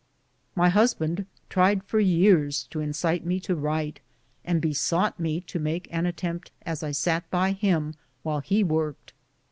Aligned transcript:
My 0.55 0.69
husband 0.69 1.27
tried 1.47 1.83
for 1.83 1.99
years 1.99 2.63
to 2.71 2.79
incite 2.79 3.23
me 3.23 3.39
to 3.41 3.53
write, 3.55 3.99
and 4.43 4.59
besought 4.59 5.19
me 5.19 5.41
to 5.41 5.59
make 5.59 5.87
an 5.91 6.07
attempt 6.07 6.49
as 6.65 6.81
I 6.81 6.89
sat 6.89 7.29
by 7.29 7.51
him 7.51 7.93
while 8.23 8.39
he 8.39 8.63
worked. 8.63 9.13